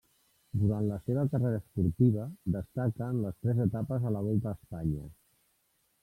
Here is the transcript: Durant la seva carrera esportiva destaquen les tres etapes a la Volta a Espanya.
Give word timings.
Durant 0.59 0.85
la 0.91 0.95
seva 1.09 1.25
carrera 1.33 1.59
esportiva 1.63 2.23
destaquen 2.55 3.19
les 3.25 3.37
tres 3.45 3.61
etapes 3.67 4.07
a 4.11 4.15
la 4.15 4.23
Volta 4.29 4.53
a 4.55 4.59
Espanya. 4.61 5.03